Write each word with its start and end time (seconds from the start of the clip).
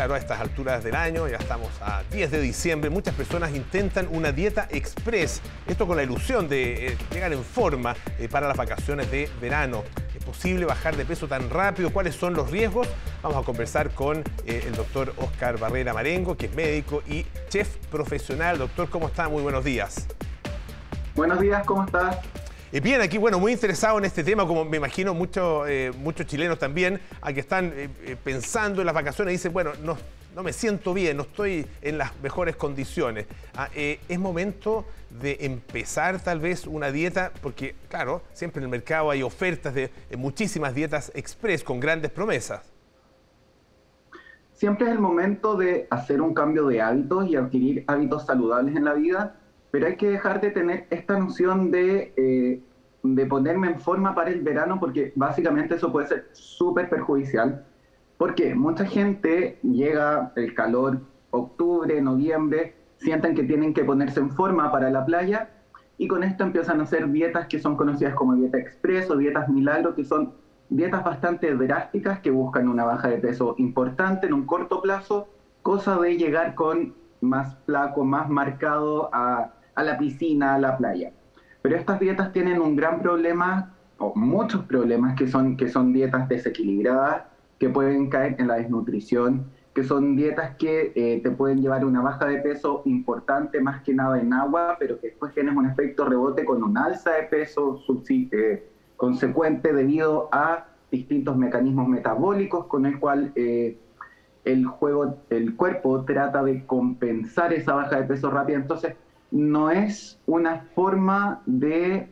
claro, 0.00 0.14
a 0.14 0.18
estas 0.18 0.40
alturas 0.40 0.82
del 0.82 0.94
año, 0.94 1.28
ya 1.28 1.36
estamos 1.36 1.68
a 1.82 2.02
10 2.10 2.30
de 2.30 2.40
diciembre, 2.40 2.88
muchas 2.88 3.14
personas 3.14 3.54
intentan 3.54 4.08
una 4.10 4.32
dieta 4.32 4.66
express. 4.70 5.42
Esto 5.66 5.86
con 5.86 5.94
la 5.98 6.02
ilusión 6.02 6.48
de 6.48 6.86
eh, 6.86 6.96
llegar 7.12 7.34
en 7.34 7.44
forma 7.44 7.94
eh, 8.18 8.26
para 8.26 8.48
las 8.48 8.56
vacaciones 8.56 9.10
de 9.10 9.28
verano. 9.42 9.84
¿Es 10.16 10.24
posible 10.24 10.64
bajar 10.64 10.96
de 10.96 11.04
peso 11.04 11.28
tan 11.28 11.50
rápido? 11.50 11.92
¿Cuáles 11.92 12.14
son 12.14 12.32
los 12.32 12.50
riesgos? 12.50 12.88
Vamos 13.22 13.42
a 13.42 13.44
conversar 13.44 13.90
con 13.90 14.20
eh, 14.46 14.64
el 14.66 14.74
doctor 14.74 15.12
Oscar 15.18 15.58
Barrera 15.58 15.92
Marengo, 15.92 16.34
que 16.34 16.46
es 16.46 16.54
médico 16.54 17.02
y 17.06 17.26
chef 17.50 17.76
profesional. 17.90 18.56
Doctor, 18.56 18.88
¿cómo 18.88 19.08
está? 19.08 19.28
Muy 19.28 19.42
buenos 19.42 19.64
días. 19.64 20.06
Buenos 21.14 21.40
días, 21.40 21.62
¿cómo 21.66 21.84
estás? 21.84 22.16
Y 22.72 22.78
bien, 22.78 23.00
aquí, 23.00 23.18
bueno, 23.18 23.40
muy 23.40 23.50
interesado 23.50 23.98
en 23.98 24.04
este 24.04 24.22
tema, 24.22 24.46
como 24.46 24.64
me 24.64 24.76
imagino 24.76 25.12
muchos, 25.12 25.68
eh, 25.68 25.90
muchos 25.98 26.24
chilenos 26.28 26.56
también, 26.56 27.00
a 27.20 27.32
que 27.32 27.40
están 27.40 27.72
eh, 27.74 27.88
eh, 28.04 28.16
pensando 28.22 28.80
en 28.80 28.86
las 28.86 28.94
vacaciones 28.94 29.32
y 29.32 29.36
dicen, 29.38 29.52
bueno, 29.52 29.72
no, 29.82 29.98
no 30.36 30.44
me 30.44 30.52
siento 30.52 30.94
bien, 30.94 31.16
no 31.16 31.24
estoy 31.24 31.66
en 31.82 31.98
las 31.98 32.16
mejores 32.22 32.54
condiciones. 32.54 33.26
Ah, 33.56 33.68
es 33.74 34.18
momento 34.20 34.84
de 35.20 35.38
empezar 35.40 36.22
tal 36.22 36.38
vez 36.38 36.64
una 36.68 36.92
dieta, 36.92 37.32
porque 37.42 37.74
claro, 37.88 38.22
siempre 38.34 38.60
en 38.60 38.64
el 38.66 38.70
mercado 38.70 39.10
hay 39.10 39.24
ofertas 39.24 39.74
de 39.74 39.90
muchísimas 40.16 40.72
dietas 40.72 41.10
express 41.16 41.64
con 41.64 41.80
grandes 41.80 42.12
promesas. 42.12 42.62
Siempre 44.52 44.86
es 44.86 44.92
el 44.92 45.00
momento 45.00 45.56
de 45.56 45.88
hacer 45.90 46.20
un 46.20 46.34
cambio 46.34 46.68
de 46.68 46.80
hábitos 46.80 47.26
y 47.26 47.34
adquirir 47.34 47.82
hábitos 47.88 48.26
saludables 48.26 48.76
en 48.76 48.84
la 48.84 48.94
vida 48.94 49.34
pero 49.70 49.86
hay 49.86 49.96
que 49.96 50.10
dejar 50.10 50.40
de 50.40 50.50
tener 50.50 50.86
esta 50.90 51.18
noción 51.18 51.70
de, 51.70 52.12
eh, 52.16 52.60
de 53.02 53.26
ponerme 53.26 53.68
en 53.68 53.80
forma 53.80 54.14
para 54.14 54.30
el 54.30 54.40
verano, 54.42 54.78
porque 54.80 55.12
básicamente 55.14 55.76
eso 55.76 55.92
puede 55.92 56.08
ser 56.08 56.28
súper 56.32 56.88
perjudicial. 56.88 57.64
Porque 58.18 58.54
mucha 58.54 58.84
gente 58.84 59.58
llega 59.62 60.32
el 60.36 60.54
calor, 60.54 61.00
octubre, 61.30 62.00
noviembre, 62.02 62.74
sienten 62.98 63.34
que 63.34 63.44
tienen 63.44 63.72
que 63.72 63.84
ponerse 63.84 64.20
en 64.20 64.30
forma 64.30 64.70
para 64.70 64.90
la 64.90 65.06
playa 65.06 65.48
y 65.96 66.08
con 66.08 66.22
esto 66.22 66.44
empiezan 66.44 66.80
a 66.80 66.84
hacer 66.84 67.10
dietas 67.10 67.46
que 67.46 67.58
son 67.58 67.76
conocidas 67.76 68.14
como 68.14 68.34
dieta 68.34 68.58
express 68.58 69.10
o 69.10 69.16
dietas 69.16 69.48
milagro, 69.48 69.94
que 69.94 70.04
son 70.04 70.34
dietas 70.68 71.04
bastante 71.04 71.54
drásticas 71.54 72.20
que 72.20 72.30
buscan 72.30 72.68
una 72.68 72.84
baja 72.84 73.08
de 73.08 73.18
peso 73.18 73.54
importante 73.58 74.26
en 74.26 74.34
un 74.34 74.46
corto 74.46 74.80
plazo, 74.82 75.28
cosa 75.62 75.98
de 75.98 76.16
llegar 76.16 76.54
con 76.54 76.94
más 77.20 77.56
flaco, 77.66 78.04
más 78.04 78.28
marcado 78.28 79.10
a 79.12 79.52
a 79.80 79.84
la 79.84 79.98
piscina, 79.98 80.54
a 80.54 80.58
la 80.58 80.76
playa. 80.76 81.12
Pero 81.62 81.76
estas 81.76 82.00
dietas 82.00 82.32
tienen 82.32 82.60
un 82.60 82.76
gran 82.76 83.00
problema, 83.02 83.74
o 83.98 84.14
muchos 84.14 84.64
problemas, 84.64 85.16
que 85.16 85.28
son, 85.28 85.56
que 85.56 85.68
son 85.68 85.92
dietas 85.92 86.28
desequilibradas, 86.28 87.24
que 87.58 87.68
pueden 87.68 88.08
caer 88.08 88.36
en 88.38 88.48
la 88.48 88.54
desnutrición, 88.54 89.44
que 89.74 89.84
son 89.84 90.16
dietas 90.16 90.56
que 90.56 90.92
eh, 90.94 91.20
te 91.22 91.30
pueden 91.30 91.60
llevar 91.60 91.84
una 91.84 92.00
baja 92.00 92.26
de 92.26 92.38
peso 92.38 92.82
importante, 92.86 93.60
más 93.60 93.82
que 93.82 93.94
nada 93.94 94.20
en 94.20 94.32
agua, 94.32 94.76
pero 94.78 94.98
que 95.00 95.08
después 95.08 95.32
tienes 95.34 95.54
un 95.54 95.66
efecto 95.66 96.06
rebote 96.06 96.44
con 96.44 96.62
un 96.62 96.76
alza 96.76 97.12
de 97.12 97.22
peso 97.24 97.80
eh, 98.08 98.68
consecuente 98.96 99.72
debido 99.72 100.28
a 100.32 100.66
distintos 100.90 101.36
mecanismos 101.36 101.86
metabólicos 101.88 102.66
con 102.66 102.84
el 102.86 102.98
cual 102.98 103.32
eh, 103.36 103.78
el, 104.44 104.66
juego, 104.66 105.18
el 105.30 105.54
cuerpo 105.54 106.04
trata 106.04 106.42
de 106.42 106.66
compensar 106.66 107.52
esa 107.52 107.74
baja 107.74 108.00
de 108.00 108.04
peso 108.04 108.30
rápida. 108.30 108.56
Entonces, 108.56 108.94
no 109.30 109.70
es 109.70 110.18
una 110.26 110.62
forma 110.74 111.42
de 111.46 112.08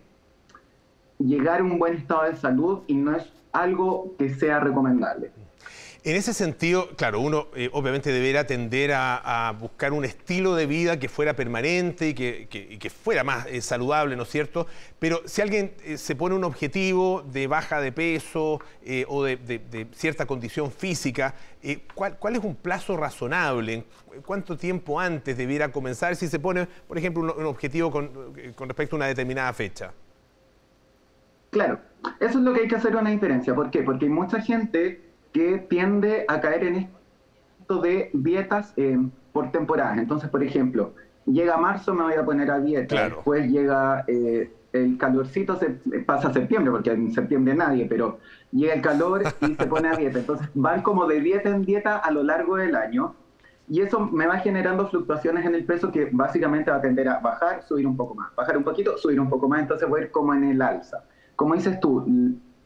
llegar 1.19 1.61
a 1.61 1.65
un 1.65 1.79
buen 1.79 1.95
estado 1.95 2.25
de 2.25 2.37
salud 2.37 2.81
y 2.87 2.95
no 2.95 3.17
es 3.17 3.33
algo 3.53 4.15
que 4.19 4.31
sea 4.31 4.61
recomendable. 4.61 5.33
En 6.09 6.17
ese 6.17 6.33
sentido, 6.33 6.89
claro, 6.97 7.21
uno 7.21 7.49
eh, 7.55 7.69
obviamente 7.71 8.11
debería 8.11 8.47
tender 8.47 8.93
a, 8.95 9.55
buscar 9.61 9.93
un 9.93 10.07
estilo 10.07 10.55
de 10.55 10.65
vida 10.65 10.99
que 10.99 11.07
fuera 11.07 11.35
permanente 11.35 12.09
y 12.09 12.15
que, 12.15 12.91
fuera 12.91 13.25
más 13.25 13.45
eh, 13.45 13.61
saludable, 13.61 14.17
¿no 14.17 14.23
es 14.23 14.31
cierto? 14.31 14.67
Pero 14.99 15.21
si 15.27 15.43
alguien 15.43 15.75
eh, 15.85 15.99
se 15.99 16.17
pone 16.17 16.35
un 16.35 16.45
objetivo 16.45 17.23
de 17.31 17.47
baja 17.47 17.83
de 17.83 17.93
peso 17.93 18.59
o 19.07 19.25
de, 19.25 19.87
cierta 19.93 20.25
condición 20.25 20.73
física, 20.73 21.35
¿cuál, 21.95 22.37
es 22.37 22.43
un 22.43 22.55
plazo 22.55 22.97
razonable? 22.97 23.85
¿Cuánto 24.25 24.57
tiempo 24.57 24.99
antes 24.99 25.37
debiera 25.37 25.71
comenzar 25.71 26.17
si 26.17 26.27
se 26.27 26.39
pone, 26.39 26.67
por 26.87 26.97
ejemplo, 26.97 27.35
un, 27.37 27.45
objetivo 27.45 27.91
con, 27.91 28.33
con 28.55 28.67
respecto 28.67 28.97
a 28.97 29.01
una 29.01 29.07
determinada 29.09 29.53
fecha? 29.53 29.93
Claro, 31.51 31.81
eso 32.19 32.39
es 32.39 32.45
lo 32.45 32.55
que 32.55 32.63
hay 32.63 32.69
que 32.69 32.77
hacer 32.77 32.97
una 32.97 33.11
diferencia. 33.11 33.55
¿Por 33.55 33.71
qué? 33.71 33.83
Porque 33.83 34.07
hay 34.07 34.11
mucha 34.11 34.41
gente 34.41 35.08
que 35.33 35.59
tiende 35.59 36.25
a 36.29 36.41
caer 36.41 36.65
en 36.65 36.91
esto 37.61 37.81
de 37.81 38.11
dietas 38.13 38.73
eh, 38.77 38.99
por 39.33 39.51
temporadas. 39.51 39.99
Entonces, 39.99 40.31
por 40.31 40.43
ejemplo, 40.43 40.95
llega 41.27 41.57
marzo, 41.57 41.95
me 41.95 42.03
voy 42.03 42.15
a 42.15 42.25
poner 42.25 42.51
a 42.51 42.59
dieta. 42.61 43.05
Después 43.05 43.51
llega 43.51 44.05
eh, 44.07 44.51
el 44.73 44.99
calorcito, 44.99 45.57
se, 45.57 45.71
pasa 46.07 46.33
septiembre, 46.33 46.71
porque 46.71 46.91
en 46.91 47.13
septiembre 47.13 47.55
nadie, 47.55 47.87
pero 47.87 48.19
llega 48.53 48.75
el 48.75 48.83
calor 48.83 49.23
y 49.41 49.55
se 49.55 49.67
pone 49.67 49.89
a 49.89 49.97
dieta. 49.97 50.19
Entonces, 50.19 50.49
van 50.55 50.83
como 50.83 51.07
de 51.07 51.21
dieta 51.21 51.51
en 51.51 51.65
dieta 51.65 51.99
a 51.99 52.11
lo 52.11 52.23
largo 52.23 52.57
del 52.57 52.75
año. 52.75 53.15
Y 53.71 53.83
eso 53.83 54.01
me 54.01 54.27
va 54.27 54.39
generando 54.39 54.89
fluctuaciones 54.89 55.45
en 55.45 55.55
el 55.55 55.65
peso 55.65 55.93
que 55.93 56.09
básicamente 56.11 56.71
va 56.71 56.79
a 56.79 56.81
tender 56.81 57.07
a 57.07 57.21
bajar, 57.21 57.63
subir 57.63 57.87
un 57.87 57.99
poco 57.99 58.15
más, 58.15 58.35
bajar 58.35 58.57
un 58.57 58.65
poquito, 58.65 58.97
subir 58.97 59.21
un 59.21 59.29
poco 59.29 59.47
más, 59.47 59.61
entonces 59.61 59.87
voy 59.87 60.01
a 60.01 60.05
ir 60.05 60.11
como 60.11 60.33
en 60.33 60.45
el 60.45 60.63
alza. 60.63 61.05
Como 61.37 61.55
dices 61.55 61.79
tú, 61.79 62.03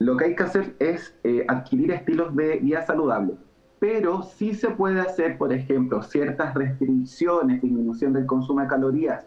lo 0.05 0.17
que 0.17 0.25
hay 0.25 0.35
que 0.35 0.43
hacer 0.43 0.75
es 0.81 1.15
eh, 1.23 1.45
adquirir 1.49 1.93
estilos 1.93 2.35
de 2.35 2.59
vida 2.59 2.83
saludable. 2.83 3.35
Pero 3.79 4.23
sí 4.23 4.55
se 4.55 4.71
puede 4.71 5.01
hacer, 5.01 5.39
por 5.39 5.53
ejemplo, 5.53 6.03
ciertas 6.03 6.55
restricciones, 6.55 7.63
disminución 7.63 8.13
del 8.13 8.27
consumo 8.27 8.61
de 8.61 8.69
calorías 8.69 9.27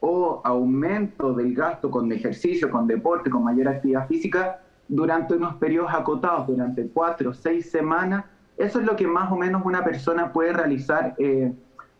o 0.00 0.40
aumento 0.44 1.32
del 1.32 1.54
gasto 1.54 1.90
con 1.90 2.10
ejercicio, 2.10 2.70
con 2.70 2.86
deporte, 2.86 3.30
con 3.30 3.44
mayor 3.44 3.68
actividad 3.68 4.08
física 4.08 4.60
durante 4.88 5.34
unos 5.34 5.54
periodos 5.56 5.92
acotados, 5.94 6.48
durante 6.48 6.86
cuatro 6.88 7.30
o 7.30 7.34
seis 7.34 7.70
semanas. 7.70 8.24
Eso 8.56 8.80
es 8.80 8.86
lo 8.86 8.96
que 8.96 9.06
más 9.06 9.30
o 9.30 9.36
menos 9.36 9.62
una 9.64 9.84
persona 9.84 10.32
puede 10.32 10.52
realizar 10.52 11.14
eh, 11.18 11.52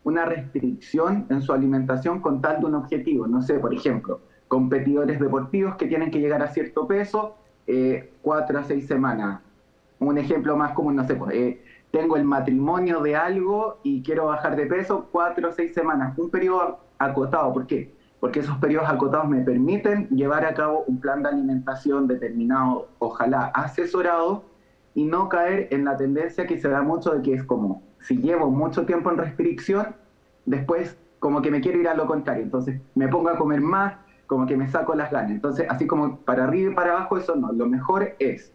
una 0.03 0.25
restricción 0.25 1.25
en 1.29 1.41
su 1.41 1.53
alimentación 1.53 2.19
con 2.19 2.41
tal 2.41 2.59
de 2.59 2.65
un 2.65 2.75
objetivo. 2.75 3.27
No 3.27 3.41
sé, 3.41 3.59
por 3.59 3.73
ejemplo, 3.73 4.19
competidores 4.49 5.19
deportivos 5.19 5.75
que 5.75 5.87
tienen 5.87 6.11
que 6.11 6.19
llegar 6.19 6.41
a 6.41 6.47
cierto 6.47 6.87
peso 6.87 7.37
eh, 7.67 8.13
cuatro 8.21 8.59
a 8.59 8.63
seis 8.63 8.87
semanas. 8.87 9.41
Un 9.99 10.17
ejemplo 10.17 10.55
más 10.57 10.73
común, 10.73 10.95
no 10.95 11.05
sé, 11.05 11.15
pues, 11.15 11.35
eh, 11.35 11.63
tengo 11.91 12.17
el 12.17 12.25
matrimonio 12.25 13.01
de 13.01 13.15
algo 13.15 13.77
y 13.83 14.01
quiero 14.01 14.25
bajar 14.25 14.55
de 14.55 14.65
peso, 14.65 15.07
cuatro 15.11 15.49
o 15.49 15.51
seis 15.51 15.73
semanas. 15.73 16.17
Un 16.17 16.29
periodo 16.29 16.79
acotado, 16.97 17.53
¿por 17.53 17.67
qué? 17.67 17.93
Porque 18.19 18.39
esos 18.39 18.57
periodos 18.57 18.89
acotados 18.89 19.29
me 19.29 19.41
permiten 19.41 20.07
llevar 20.09 20.45
a 20.45 20.53
cabo 20.53 20.83
un 20.87 20.99
plan 20.99 21.21
de 21.21 21.29
alimentación 21.29 22.07
determinado, 22.07 22.87
ojalá 22.99 23.51
asesorado, 23.53 24.43
y 24.95 25.05
no 25.05 25.29
caer 25.29 25.67
en 25.71 25.85
la 25.85 25.97
tendencia 25.97 26.45
que 26.47 26.59
se 26.59 26.69
da 26.69 26.81
mucho 26.81 27.11
de 27.11 27.21
que 27.21 27.33
es 27.33 27.43
como, 27.43 27.81
si 27.99 28.17
llevo 28.17 28.49
mucho 28.49 28.85
tiempo 28.85 29.09
en 29.11 29.17
restricción, 29.17 29.95
después 30.45 30.97
como 31.19 31.41
que 31.41 31.51
me 31.51 31.61
quiero 31.61 31.79
ir 31.79 31.87
a 31.87 31.93
lo 31.93 32.05
contrario. 32.05 32.43
Entonces 32.43 32.81
me 32.95 33.07
pongo 33.07 33.29
a 33.29 33.37
comer 33.37 33.61
más, 33.61 33.95
como 34.33 34.47
que 34.47 34.57
me 34.57 34.67
saco 34.67 34.95
las 34.95 35.11
ganas. 35.11 35.29
Entonces, 35.29 35.67
así 35.69 35.85
como 35.85 36.17
para 36.21 36.45
arriba 36.45 36.71
y 36.71 36.75
para 36.75 36.93
abajo, 36.93 37.17
eso 37.17 37.35
no. 37.35 37.51
Lo 37.51 37.67
mejor 37.67 38.15
es 38.17 38.51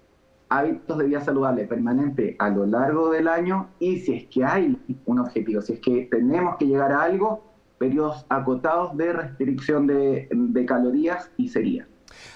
hábitos 0.48 0.98
de 0.98 1.04
vida 1.04 1.20
saludable 1.20 1.66
permanente 1.66 2.34
a 2.40 2.48
lo 2.48 2.66
largo 2.66 3.10
del 3.10 3.28
año 3.28 3.68
y 3.78 3.98
si 4.00 4.14
es 4.14 4.26
que 4.26 4.44
hay 4.44 4.76
un 5.04 5.18
objetivo, 5.20 5.62
si 5.62 5.74
es 5.74 5.80
que 5.80 6.08
tenemos 6.10 6.56
que 6.56 6.66
llegar 6.66 6.90
a 6.90 7.02
algo, 7.02 7.44
periodos 7.78 8.26
acotados 8.28 8.96
de 8.96 9.12
restricción 9.12 9.86
de, 9.86 10.64
calorías 10.66 11.30
y 11.36 11.48
sería. 11.48 11.86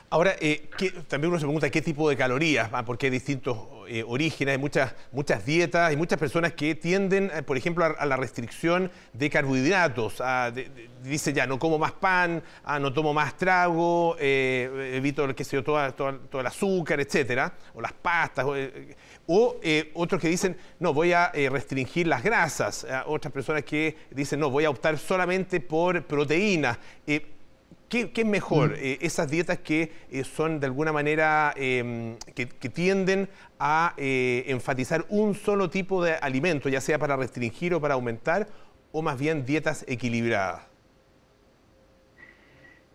Ahora, 0.08 0.32
eh, 0.40 0.68
también 1.08 1.30
uno 1.30 1.40
se 1.40 1.46
pregunta 1.46 1.68
qué 1.68 1.82
tipo 1.82 2.08
de 2.08 2.16
calorías, 2.16 2.70
ah, 2.72 2.84
porque 2.84 3.06
hay 3.06 3.10
distintos 3.10 3.56
eh, 3.88 4.04
orígenes, 4.06 4.52
hay 4.52 4.58
muchas, 4.58 4.94
muchas 5.10 5.44
dietas, 5.44 5.88
hay 5.88 5.96
muchas 5.96 6.18
personas 6.18 6.52
que 6.52 6.74
tienden, 6.74 7.30
eh, 7.34 7.42
por 7.42 7.56
ejemplo, 7.56 7.84
a, 7.84 8.06
la 8.06 8.16
restricción 8.16 8.90
de 9.12 9.30
carbohidratos. 9.30 10.22
dice 11.02 11.32
ya, 11.32 11.46
no 11.46 11.58
como 11.58 11.78
más 11.78 11.92
pan, 11.92 12.42
ah, 12.64 12.78
no 12.78 12.92
tomo 12.92 13.12
más 13.12 13.36
trago, 13.36 14.16
evito 14.18 15.26
qué 15.34 15.44
sé 15.44 15.56
yo, 15.56 15.64
todo, 15.64 15.92
todo, 15.94 16.40
el 16.40 16.46
azúcar, 16.46 17.00
etcétera, 17.00 17.52
o 17.74 17.80
las 17.80 17.92
pastas. 17.92 18.46
O, 19.26 19.56
otros 19.94 20.20
que 20.20 20.28
dicen, 20.28 20.56
no, 20.80 20.92
voy 20.92 21.12
a 21.12 21.30
restringir 21.50 22.06
las 22.06 22.22
grasas. 22.22 22.86
Otras 23.06 23.32
personas 23.32 23.64
que 23.64 23.96
dicen, 24.10 24.40
no, 24.40 24.50
voy 24.50 24.64
a 24.64 24.70
optar 24.70 24.98
solamente 24.98 25.60
por 25.60 26.04
proteínas. 26.04 26.78
¿Qué, 27.92 28.10
es 28.14 28.26
mejor? 28.26 28.70
Mm. 28.70 28.74
Eh, 28.78 28.98
esas 29.02 29.30
dietas 29.30 29.58
que 29.58 29.92
eh, 30.10 30.24
son 30.24 30.60
de 30.60 30.66
alguna 30.66 30.92
manera, 30.92 31.52
em, 31.56 32.16
que, 32.34 32.46
tienden 32.46 33.28
a 33.58 33.92
eh, 33.98 34.44
enfatizar 34.46 35.04
un 35.10 35.34
solo 35.34 35.68
tipo 35.68 36.02
de 36.02 36.14
alimento, 36.14 36.70
ya 36.70 36.80
sea 36.80 36.98
para 36.98 37.16
restringir 37.16 37.74
o 37.74 37.82
para 37.82 37.92
aumentar, 37.92 38.48
o 38.92 39.02
más 39.02 39.18
bien 39.18 39.44
dietas 39.44 39.84
equilibradas. 39.86 40.62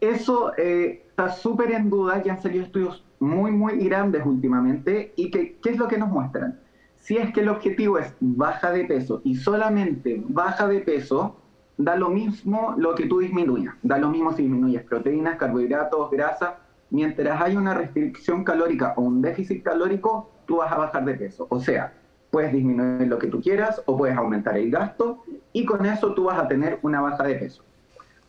Eso 0.01 0.55
está 0.55 1.31
súper 1.31 1.73
en 1.73 1.91
duda, 1.91 2.23
ya 2.23 2.33
han 2.33 2.41
salido 2.41 2.63
estudios 2.63 3.05
muy, 3.19 3.51
muy 3.51 3.77
grandes 3.77 4.25
últimamente, 4.25 5.13
y 5.15 5.29
que, 5.29 5.57
¿qué 5.61 5.69
es 5.69 5.77
lo 5.77 5.87
que 5.87 5.99
nos 5.99 6.09
muestran? 6.09 6.59
Si 6.95 7.17
es 7.17 7.31
que 7.33 7.41
el 7.41 7.49
objetivo 7.49 7.99
es 7.99 8.15
baja 8.19 8.71
de 8.71 8.85
peso 8.85 9.21
y 9.23 9.35
solamente 9.35 10.23
baja 10.27 10.67
de 10.67 10.79
peso, 10.79 11.37
da 11.77 11.95
lo 11.95 12.09
mismo 12.09 12.75
lo 12.77 12.95
que 12.95 13.05
tú 13.05 13.19
disminuyas. 13.19 13.75
Da 13.83 13.97
lo 13.97 14.09
mismo 14.09 14.33
si 14.33 14.43
disminuyes 14.43 14.83
proteínas, 14.83 15.37
carbohidratos, 15.37 16.11
grasa. 16.11 16.57
Mientras 16.89 17.41
hay 17.41 17.55
una 17.55 17.73
restricción 17.73 18.43
calórica 18.43 18.93
o 18.95 19.01
un 19.01 19.21
déficit 19.21 19.63
calórico, 19.63 20.29
tú 20.45 20.57
vas 20.57 20.71
a 20.71 20.77
bajar 20.77 21.05
de 21.05 21.13
peso. 21.13 21.47
O 21.49 21.59
sea, 21.59 21.93
puedes 22.31 22.51
disminuir 22.51 23.07
lo 23.07 23.19
que 23.19 23.27
tú 23.27 23.41
quieras 23.41 23.81
o 23.85 23.97
puedes 23.97 24.17
aumentar 24.17 24.57
el 24.57 24.71
gasto 24.71 25.23
y 25.53 25.65
con 25.65 25.85
eso 25.85 26.13
tú 26.13 26.25
vas 26.25 26.39
a 26.39 26.47
tener 26.47 26.79
una 26.81 27.01
baja 27.01 27.23
de 27.23 27.35
peso. 27.35 27.63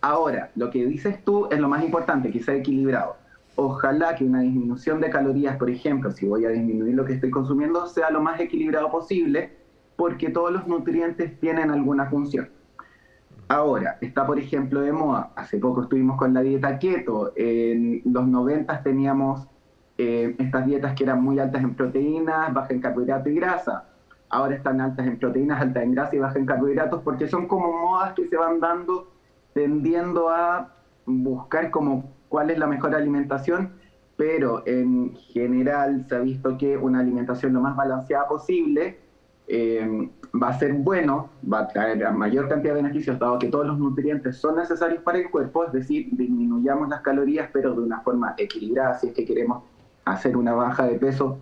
Ahora, 0.00 0.50
lo 0.54 0.70
que 0.70 0.84
dices 0.86 1.24
tú 1.24 1.48
es 1.50 1.58
lo 1.58 1.68
más 1.68 1.82
importante, 1.82 2.30
que 2.30 2.42
sea 2.42 2.54
equilibrado. 2.54 3.16
Ojalá 3.56 4.14
que 4.14 4.24
una 4.24 4.42
disminución 4.42 5.00
de 5.00 5.10
calorías, 5.10 5.56
por 5.56 5.68
ejemplo, 5.68 6.12
si 6.12 6.26
voy 6.26 6.44
a 6.44 6.50
disminuir 6.50 6.94
lo 6.94 7.04
que 7.04 7.14
estoy 7.14 7.30
consumiendo, 7.30 7.86
sea 7.88 8.10
lo 8.10 8.20
más 8.20 8.38
equilibrado 8.38 8.90
posible, 8.90 9.56
porque 9.96 10.30
todos 10.30 10.52
los 10.52 10.68
nutrientes 10.68 11.38
tienen 11.40 11.70
alguna 11.70 12.06
función. 12.06 12.48
Ahora, 13.48 13.96
está 14.02 14.26
por 14.26 14.38
ejemplo 14.38 14.82
de 14.82 14.92
moda, 14.92 15.32
hace 15.34 15.56
poco 15.56 15.82
estuvimos 15.82 16.18
con 16.18 16.34
la 16.34 16.42
dieta 16.42 16.78
keto, 16.78 17.32
en 17.34 18.02
los 18.04 18.28
90 18.28 18.82
teníamos 18.82 19.48
eh, 19.96 20.36
estas 20.38 20.66
dietas 20.66 20.94
que 20.94 21.04
eran 21.04 21.22
muy 21.22 21.38
altas 21.38 21.62
en 21.62 21.74
proteínas, 21.74 22.52
bajas 22.52 22.72
en 22.72 22.80
carbohidratos 22.80 23.32
y 23.32 23.36
grasa. 23.36 23.88
Ahora 24.28 24.54
están 24.54 24.82
altas 24.82 25.06
en 25.06 25.18
proteínas, 25.18 25.62
altas 25.62 25.82
en 25.82 25.92
grasa 25.92 26.14
y 26.14 26.18
bajas 26.18 26.36
en 26.36 26.44
carbohidratos, 26.44 27.00
porque 27.02 27.26
son 27.26 27.48
como 27.48 27.72
modas 27.72 28.12
que 28.12 28.28
se 28.28 28.36
van 28.36 28.60
dando 28.60 29.10
tendiendo 29.54 30.28
a 30.28 30.74
buscar 31.06 31.70
como 31.70 32.12
cuál 32.28 32.50
es 32.50 32.58
la 32.58 32.66
mejor 32.66 32.94
alimentación, 32.94 33.72
pero 34.18 34.62
en 34.66 35.14
general 35.16 36.04
se 36.06 36.16
ha 36.16 36.20
visto 36.20 36.58
que 36.58 36.76
una 36.76 37.00
alimentación 37.00 37.54
lo 37.54 37.62
más 37.62 37.74
balanceada 37.74 38.28
posible 38.28 39.07
eh, 39.48 40.10
va 40.40 40.48
a 40.48 40.58
ser 40.58 40.74
bueno, 40.74 41.30
va 41.50 41.60
a 41.60 41.68
traer 41.68 41.98
la 41.98 42.10
mayor 42.10 42.48
cantidad 42.48 42.74
de 42.74 42.82
beneficios, 42.82 43.18
dado 43.18 43.38
que 43.38 43.48
todos 43.48 43.66
los 43.66 43.78
nutrientes 43.78 44.36
son 44.36 44.56
necesarios 44.56 45.02
para 45.02 45.18
el 45.18 45.30
cuerpo, 45.30 45.64
es 45.64 45.72
decir, 45.72 46.08
disminuyamos 46.12 46.88
las 46.90 47.00
calorías, 47.00 47.48
pero 47.52 47.72
de 47.72 47.80
una 47.80 48.00
forma 48.02 48.34
equilibrada, 48.36 48.98
si 48.98 49.08
es 49.08 49.14
que 49.14 49.24
queremos 49.24 49.64
hacer 50.04 50.36
una 50.36 50.52
baja 50.52 50.86
de 50.86 50.98
peso 50.98 51.38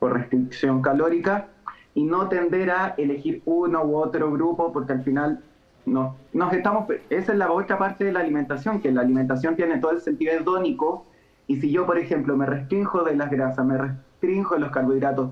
por 0.00 0.14
restricción 0.14 0.82
calórica, 0.82 1.48
y 1.94 2.02
no 2.02 2.28
tender 2.28 2.70
a 2.70 2.94
elegir 2.98 3.40
uno 3.44 3.84
u 3.84 3.96
otro 3.98 4.32
grupo, 4.32 4.72
porque 4.72 4.92
al 4.92 5.02
final 5.04 5.40
no, 5.86 6.16
nos 6.32 6.52
estamos, 6.52 6.86
esa 7.08 7.32
es 7.32 7.38
la 7.38 7.52
otra 7.52 7.78
parte 7.78 8.04
de 8.04 8.12
la 8.12 8.18
alimentación, 8.20 8.80
que 8.80 8.90
la 8.90 9.02
alimentación 9.02 9.54
tiene 9.54 9.78
todo 9.78 9.92
el 9.92 10.00
sentido 10.00 10.32
hedónico, 10.32 11.06
y 11.46 11.60
si 11.60 11.70
yo, 11.70 11.86
por 11.86 11.98
ejemplo, 11.98 12.36
me 12.36 12.46
restringo 12.46 13.04
de 13.04 13.14
las 13.14 13.30
grasas, 13.30 13.64
me 13.64 13.78
restringo 13.78 14.54
de 14.56 14.60
los 14.60 14.70
carbohidratos, 14.72 15.30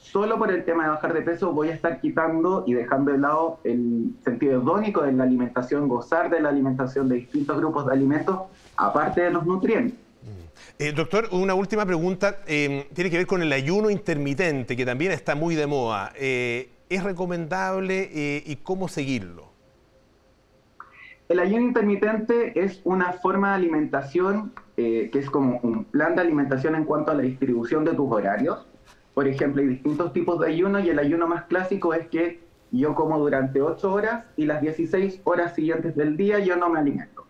solo 0.00 0.38
por 0.38 0.50
el 0.50 0.64
tema 0.64 0.84
de 0.84 0.90
bajar 0.90 1.12
de 1.12 1.22
peso 1.22 1.52
voy 1.52 1.68
a 1.68 1.74
estar 1.74 2.00
quitando 2.00 2.64
y 2.66 2.74
dejando 2.74 3.12
de 3.12 3.18
lado 3.18 3.60
el 3.64 4.12
sentido 4.24 4.60
hedónico 4.60 5.02
de 5.02 5.12
la 5.12 5.24
alimentación, 5.24 5.88
gozar 5.88 6.30
de 6.30 6.40
la 6.40 6.48
alimentación 6.48 7.08
de 7.08 7.16
distintos 7.16 7.56
grupos 7.58 7.86
de 7.86 7.92
alimentos, 7.92 8.40
aparte 8.76 9.20
de 9.20 9.30
los 9.30 9.46
nutrientes. 9.46 9.94
Mm. 9.94 10.82
Eh, 10.82 10.92
doctor, 10.92 11.28
una 11.32 11.54
última 11.54 11.84
pregunta. 11.86 12.38
Eh, 12.46 12.88
tiene 12.94 13.10
que 13.10 13.18
ver 13.18 13.26
con 13.26 13.42
el 13.42 13.52
ayuno 13.52 13.90
intermitente, 13.90 14.76
que 14.76 14.86
también 14.86 15.12
está 15.12 15.34
muy 15.34 15.54
de 15.54 15.66
moda. 15.66 16.12
Eh, 16.16 16.70
¿Es 16.88 17.04
recomendable 17.04 18.42
y 18.44 18.56
cómo 18.56 18.88
seguirlo? 18.88 19.50
El 21.28 21.38
ayuno 21.38 21.66
intermitente 21.66 22.60
es 22.60 22.80
una 22.82 23.12
forma 23.12 23.50
de 23.50 23.54
alimentación 23.54 24.52
eh, 24.82 25.10
que 25.12 25.18
es 25.18 25.28
como 25.28 25.60
un 25.62 25.84
plan 25.84 26.14
de 26.16 26.22
alimentación 26.22 26.74
en 26.74 26.84
cuanto 26.84 27.10
a 27.10 27.14
la 27.14 27.20
distribución 27.20 27.84
de 27.84 27.92
tus 27.92 28.10
horarios. 28.10 28.66
Por 29.20 29.28
ejemplo, 29.28 29.60
hay 29.60 29.68
distintos 29.68 30.14
tipos 30.14 30.40
de 30.40 30.46
ayuno 30.46 30.80
y 30.80 30.88
el 30.88 30.98
ayuno 30.98 31.28
más 31.28 31.44
clásico 31.44 31.92
es 31.92 32.08
que 32.08 32.40
yo 32.70 32.94
como 32.94 33.18
durante 33.18 33.60
8 33.60 33.92
horas 33.92 34.24
y 34.34 34.46
las 34.46 34.62
16 34.62 35.20
horas 35.24 35.54
siguientes 35.54 35.94
del 35.94 36.16
día 36.16 36.38
yo 36.38 36.56
no 36.56 36.70
me 36.70 36.78
alimento. 36.78 37.26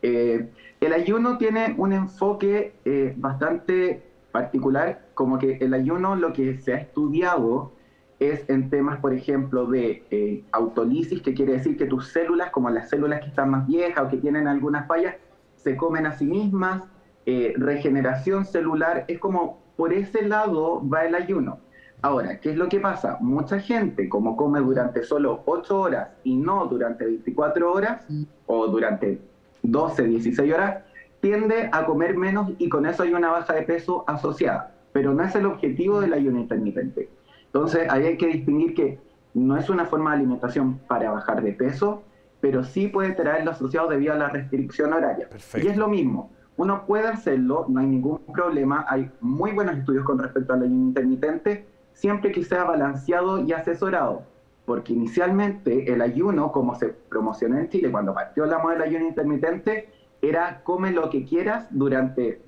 Eh, 0.00 0.48
el 0.80 0.92
ayuno 0.94 1.36
tiene 1.36 1.74
un 1.76 1.92
enfoque 1.92 2.72
eh, 2.86 3.12
bastante 3.18 4.02
particular, 4.32 5.08
como 5.12 5.38
que 5.38 5.58
el 5.60 5.74
ayuno 5.74 6.16
lo 6.16 6.32
que 6.32 6.56
se 6.56 6.72
ha 6.72 6.78
estudiado 6.78 7.74
es 8.18 8.48
en 8.48 8.70
temas, 8.70 8.98
por 9.00 9.12
ejemplo, 9.12 9.66
de 9.66 10.06
eh, 10.10 10.42
autolisis, 10.52 11.20
que 11.20 11.34
quiere 11.34 11.52
decir 11.52 11.76
que 11.76 11.84
tus 11.84 12.08
células, 12.08 12.50
como 12.50 12.70
las 12.70 12.88
células 12.88 13.20
que 13.20 13.26
están 13.26 13.50
más 13.50 13.66
viejas 13.66 14.06
o 14.06 14.08
que 14.08 14.16
tienen 14.16 14.48
algunas 14.48 14.88
fallas, 14.88 15.16
se 15.56 15.76
comen 15.76 16.06
a 16.06 16.12
sí 16.12 16.24
mismas, 16.24 16.88
eh, 17.26 17.52
regeneración 17.58 18.46
celular, 18.46 19.04
es 19.06 19.18
como 19.18 19.60
por 19.80 19.94
ese 19.94 20.28
lado 20.28 20.86
va 20.86 21.06
el 21.06 21.14
ayuno. 21.14 21.58
Ahora, 22.02 22.38
¿qué 22.38 22.50
es 22.50 22.56
lo 22.56 22.68
que 22.68 22.80
pasa? 22.80 23.16
Mucha 23.18 23.58
gente, 23.58 24.10
como 24.10 24.36
come 24.36 24.60
durante 24.60 25.02
solo 25.02 25.42
8 25.46 25.80
horas 25.80 26.10
y 26.22 26.36
no 26.36 26.66
durante 26.66 27.06
24 27.06 27.72
horas 27.72 28.06
o 28.44 28.66
durante 28.66 29.22
12, 29.62 30.04
16 30.04 30.52
horas, 30.52 30.84
tiende 31.20 31.70
a 31.72 31.86
comer 31.86 32.14
menos 32.14 32.50
y 32.58 32.68
con 32.68 32.84
eso 32.84 33.04
hay 33.04 33.14
una 33.14 33.30
baja 33.30 33.54
de 33.54 33.62
peso 33.62 34.04
asociada. 34.06 34.74
Pero 34.92 35.14
no 35.14 35.24
es 35.24 35.34
el 35.34 35.46
objetivo 35.46 36.02
del 36.02 36.12
ayuno 36.12 36.40
intermitente. 36.40 37.08
Entonces, 37.46 37.88
ahí 37.88 38.04
hay 38.04 38.18
que 38.18 38.26
distinguir 38.26 38.74
que 38.74 38.98
no 39.32 39.56
es 39.56 39.70
una 39.70 39.86
forma 39.86 40.10
de 40.10 40.18
alimentación 40.18 40.76
para 40.88 41.10
bajar 41.10 41.42
de 41.42 41.54
peso, 41.54 42.02
pero 42.42 42.64
sí 42.64 42.88
puede 42.88 43.12
traerlo 43.12 43.52
asociado 43.52 43.88
debido 43.88 44.12
a 44.12 44.18
la 44.18 44.28
restricción 44.28 44.92
horaria. 44.92 45.30
Y 45.54 45.68
es 45.68 45.78
lo 45.78 45.88
mismo, 45.88 46.32
uno 46.60 46.84
puede 46.84 47.08
hacerlo, 47.08 47.64
no 47.70 47.80
hay 47.80 47.86
ningún 47.86 48.18
problema, 48.34 48.84
hay 48.86 49.10
muy 49.22 49.52
buenos 49.52 49.78
estudios 49.78 50.04
con 50.04 50.18
respecto 50.18 50.52
al 50.52 50.60
ayuno 50.60 50.88
intermitente, 50.88 51.64
siempre 51.94 52.32
que 52.32 52.44
sea 52.44 52.64
balanceado 52.64 53.40
y 53.40 53.54
asesorado, 53.54 54.24
porque 54.66 54.92
inicialmente 54.92 55.90
el 55.90 56.02
ayuno, 56.02 56.52
como 56.52 56.74
se 56.74 56.88
promocionó 56.88 57.56
en 57.56 57.70
Chile 57.70 57.90
cuando 57.90 58.12
partió 58.12 58.44
la 58.44 58.58
moda 58.58 58.74
del 58.74 58.82
ayuno 58.82 59.06
intermitente, 59.06 59.88
era 60.20 60.62
come 60.62 60.90
lo 60.90 61.08
que 61.08 61.24
quieras 61.24 61.66
durante 61.70 62.42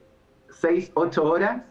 6, 0.50 0.90
8 0.92 1.24
horas 1.24 1.62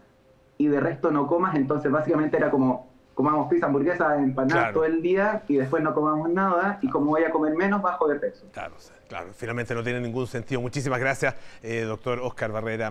y 0.58 0.66
de 0.66 0.80
resto 0.80 1.12
no 1.12 1.28
comas, 1.28 1.54
entonces 1.54 1.92
básicamente 1.92 2.38
era 2.38 2.50
como 2.50 2.91
comamos 3.14 3.48
pizza, 3.48 3.66
hamburguesa, 3.66 4.16
empanadas 4.16 4.72
todo 4.72 4.84
el 4.84 5.02
día 5.02 5.42
y 5.48 5.56
después 5.56 5.82
no 5.82 5.94
comamos 5.94 6.30
nada 6.30 6.78
y 6.82 6.88
como 6.88 7.06
voy 7.06 7.24
a 7.24 7.30
comer 7.30 7.54
menos, 7.54 7.82
bajo 7.82 8.08
de 8.08 8.18
peso. 8.18 8.46
Claro, 8.52 8.74
claro. 9.08 9.28
Finalmente 9.34 9.74
no 9.74 9.82
tiene 9.82 10.00
ningún 10.00 10.26
sentido. 10.26 10.60
Muchísimas 10.60 11.00
gracias, 11.00 11.34
eh, 11.62 11.82
doctor 11.82 12.20
Oscar 12.20 12.52
Barrera. 12.52 12.72